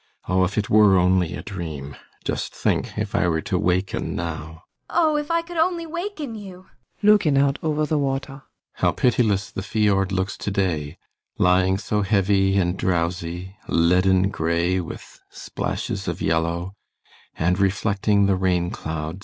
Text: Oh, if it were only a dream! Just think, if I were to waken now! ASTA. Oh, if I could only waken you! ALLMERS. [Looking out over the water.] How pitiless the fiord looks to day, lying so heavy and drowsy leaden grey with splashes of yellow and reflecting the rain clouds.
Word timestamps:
Oh, 0.27 0.43
if 0.43 0.57
it 0.57 0.67
were 0.67 0.97
only 0.97 1.35
a 1.35 1.43
dream! 1.43 1.95
Just 2.25 2.55
think, 2.55 2.97
if 2.97 3.13
I 3.13 3.27
were 3.27 3.41
to 3.41 3.59
waken 3.59 4.15
now! 4.15 4.63
ASTA. 4.89 4.99
Oh, 4.99 5.15
if 5.15 5.29
I 5.29 5.43
could 5.43 5.57
only 5.57 5.85
waken 5.85 6.33
you! 6.33 6.53
ALLMERS. 6.55 6.71
[Looking 7.03 7.37
out 7.37 7.59
over 7.61 7.85
the 7.85 7.99
water.] 7.99 8.41
How 8.73 8.93
pitiless 8.93 9.51
the 9.51 9.61
fiord 9.61 10.11
looks 10.11 10.37
to 10.39 10.49
day, 10.49 10.97
lying 11.37 11.77
so 11.77 12.01
heavy 12.01 12.57
and 12.57 12.75
drowsy 12.77 13.55
leaden 13.67 14.31
grey 14.31 14.79
with 14.79 15.19
splashes 15.29 16.07
of 16.07 16.19
yellow 16.19 16.73
and 17.37 17.59
reflecting 17.59 18.25
the 18.25 18.35
rain 18.35 18.71
clouds. 18.71 19.19